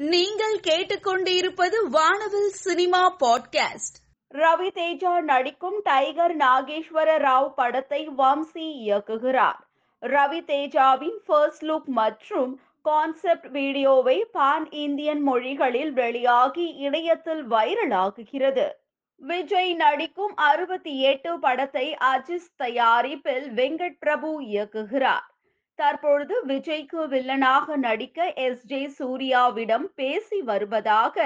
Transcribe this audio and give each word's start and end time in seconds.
நீங்கள் 0.00 0.60
கேட்டுக்கொண்டிருப்பது 0.60 1.88
வானவில் 1.90 2.48
சினிமா 2.48 3.16
பாட்காஸ்ட். 3.16 3.96
ரவி 4.34 4.70
தேஜா 4.74 5.20
நடிக்கும் 5.20 5.80
டைகர் 5.82 6.36
நாகேஸ்வர 6.36 7.16
ராவ் 7.18 7.52
படத்தை 7.56 8.08
வம்சி 8.08 8.72
இயக்குகிறார். 8.86 9.60
ரவி 10.00 10.40
தேஜாவின் 10.44 11.16
ஃபர்ஸ்ட் 11.26 11.64
லுக் 11.64 11.84
மற்றும் 11.84 12.60
கான்செப்ட் 12.82 13.50
வீடியோவை 13.50 14.24
பான் 14.32 14.70
இந்தியன் 14.70 15.20
மொழிகளில் 15.20 15.92
வெளியாகி 15.92 16.66
இணையத்தில் 16.66 17.50
வைரலாகுகிறது. 17.50 18.72
விஜய் 19.16 19.74
நடிக்கும் 19.74 20.36
அறுபத்தி 20.36 21.00
எட்டு 21.00 21.38
படத்தை 21.38 21.96
அஜிஸ் 22.00 22.54
தயாரிப்பில் 22.56 23.50
வெங்கட் 23.50 23.96
பிரபு 23.98 24.40
இயக்குகிறார். 24.40 25.36
தற்பொழுது 25.78 26.34
விஜய்க்கு 26.46 27.00
வில்லனாக 27.08 27.76
நடிக்க 27.76 28.32
எஸ். 28.38 28.64
ஜே. 28.66 28.80
சூர்யாவிடம் 28.98 29.86
பேசி 29.94 30.42
வருவதாக 30.42 31.16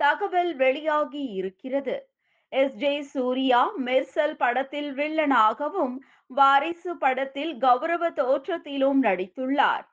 தகவல் 0.00 0.54
வெளியாகி 0.54 1.24
இருக்கிறது. 1.32 1.96
எஸ். 2.52 2.74
ஜே. 2.74 3.02
சூர்யா 3.02 3.62
மெர்சல் 3.84 4.36
படத்தில் 4.36 4.94
வில்லனாகவும் 4.94 5.96
வாரிசு 6.30 6.96
படத்தில் 6.96 7.58
கௌரவ 7.58 8.10
தோற்றத்திலும் 8.12 9.00
நடித்துள்ளார். 9.02 9.84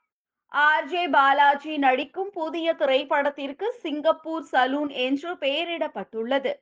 ஆர். 0.51 0.85
ஜே. 0.85 1.07
பாலாஜி 1.07 1.77
நடிக்கும் 1.77 2.31
புதிய 2.31 2.73
திரைப்படத்திற்கு 2.73 3.71
சிங்கப்பூர் 3.81 4.47
சலூன் 4.51 4.91
என்று 4.99 5.33
பெயரிடப்பட்டுள்ளது. 5.35 6.53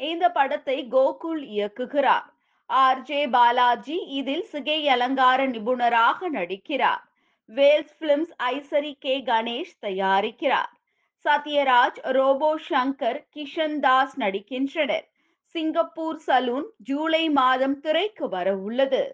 இந்த 0.00 0.30
படத்தை 0.30 0.86
கோகுல் 0.90 1.42
இயக்குகிறார். 1.50 2.28
ஆர் 2.70 3.00
ஜே 3.02 3.20
பாலாஜி 3.26 3.96
இதில் 4.18 4.44
சிகை 4.50 4.80
அலங்கார 4.88 5.46
நிபுணராக 5.46 6.28
நடிக்கிறார். 6.30 7.02
வேல்ஸ் 7.48 7.94
பிலிம்ஸ் 7.98 8.32
ஐசரி 8.48 8.92
கே 8.98 9.14
கணேஷ் 9.20 9.72
தயாரிக்கிறார். 9.80 10.70
சத்யராஜ் 11.24 11.98
ரோபோ 12.16 12.50
சங்கர் 12.68 13.20
கிஷன் 13.36 13.78
தாஸ் 13.80 14.14
நடிக்கின்றனர். 14.20 15.06
சிங்கப்பூர் 15.54 16.20
சலூன் 16.26 16.68
ஜூலை 16.78 17.24
மாதம் 17.28 17.76
திரைக்கு 17.80 18.28
வர 18.28 18.48
உள்ளது. 18.56 19.04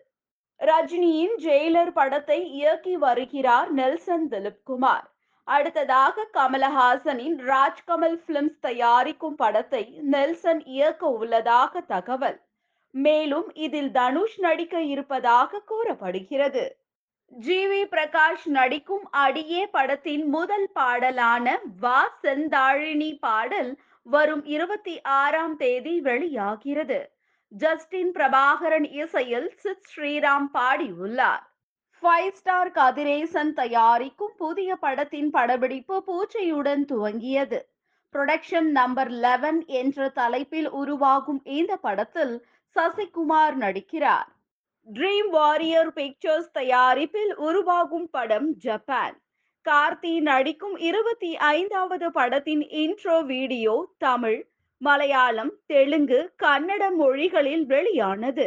ரஜினியின் 0.61 1.37
ஜெயிலர் 1.45 1.93
படத்தை 1.93 2.41
இயக்கி 2.59 2.97
வருகிறார் 2.97 3.71
நெல்சன் 3.73 4.29
திலீப்குமார். 4.33 5.07
அடுத்ததாக 5.49 6.27
கமலஹாசனின் 6.33 7.39
ராஜ்கமல் 7.51 8.19
பிலிம்ஸ் 8.27 8.61
தயாரிக்கும் 8.61 9.35
படத்தை 9.35 9.85
நெல்சன் 10.15 10.63
இயக்க 10.67 11.07
உள்ளதாக 11.09 11.81
தகவல். 11.81 12.39
மேலும் 12.95 13.55
இதில் 13.55 13.91
தனுஷ் 13.91 14.39
நடிக்க 14.39 14.81
இருப்பதாக 14.83 15.61
கூறப்படுகிறது. 15.61 16.65
ஜி. 17.33 17.67
வி. 17.67 17.83
பிரகாஷ் 17.85 18.47
நடிக்கும் 18.47 19.11
அடியே 19.11 19.67
படத்தின் 19.67 20.25
முதல் 20.27 20.71
பாடலான 20.73 21.47
வா 21.81 22.19
செந்தாழினி 22.23 23.19
பாடல் 23.19 23.79
வரும் 24.07 24.45
இருபத்தி 24.45 25.01
ஆறாம் 25.01 25.57
தேதி 25.57 26.01
வெளியாகிறது. 26.01 26.99
ஜஸ்டின் 27.53 28.13
பிரபாகரன் 28.13 28.93
இசையில் 28.93 29.53
சித் 29.57 29.87
ஸ்ரீராம் 29.87 30.49
பாடியுள்ளார். 30.55 31.45
ஃபைவ் 32.03 32.33
ஸ்டார் 32.33 32.71
கதிரேசன் 32.71 33.53
தயாரிக்கும் 33.53 34.35
புதிய 34.37 34.77
படத்தின் 34.77 35.31
படப்பிடிப்பு 35.31 35.97
பூச்சையுடன் 36.07 36.85
துவங்கியது. 36.85 37.59
புரொடக்ஷன் 38.15 38.69
நம்பர் 38.71 39.11
லெவன் 39.11 39.65
என்ற 39.67 40.09
தலைப்பில் 40.09 40.71
உருவாகும் 40.71 41.41
இந்த 41.45 41.77
படத்தில் 41.77 42.35
சசிகுமார் 42.75 43.55
நடிக்கிறார். 43.57 44.29
ட்ரீம் 44.89 45.31
வாரியர் 45.31 45.93
பிக்சர்ஸ் 45.93 46.51
தயாரிப்பில் 46.53 47.33
உருவாகும் 47.37 48.11
படம் 48.11 48.55
ஜப்பான் 48.57 49.17
கார்த்தி 49.67 50.21
நடிக்கும் 50.21 50.77
இருபத்தி 50.77 51.37
ஐந்தாவது 51.37 52.13
படத்தின் 52.13 52.61
இன்ட்ரோ 52.61 53.25
வீடியோ 53.25 53.89
தமிழ் 53.99 54.47
மலையாளம் 54.79 55.53
தெலுங்கு 55.67 56.33
கன்னட 56.43 56.91
மொழிகளில் 56.95 57.67
வெளியானது. 57.67 58.47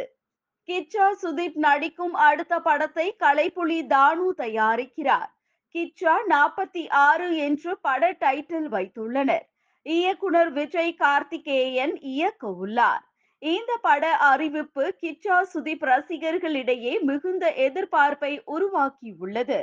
கிச்சா 0.69 1.07
சுதீப் 1.21 1.57
நடிக்கும் 1.57 2.13
அடுத்த 2.13 2.59
படத்தை 2.59 3.15
கலைப்புலி 3.19 3.79
தானு 3.87 4.27
தயாரிக்கிறார். 4.37 5.29
கிச்சா 5.75 6.15
நாற்பத்தி 6.29 6.83
ஆறு 6.89 7.37
என்று 7.37 7.77
பட 7.79 8.11
டைட்டில் 8.11 8.69
வைத்துள்ளனர். 8.69 9.45
இயக்குனர் 9.85 10.51
விஜய் 10.51 10.93
கார்த்திகேயன் 10.93 11.95
இயக்க 12.13 12.47
உள்ளார் 12.47 13.03
இந்த 13.41 13.77
பட 13.81 14.11
அறிவிப்பு 14.15 14.93
கிச்சா 15.01 15.37
சுதீப் 15.53 15.85
ரசிகர்களிடையே 15.85 17.01
மிகுந்த 17.01 17.53
எதிர்பார்ப்பை 17.57 18.31
உருவாக்கியுள்ளது. 18.47 19.59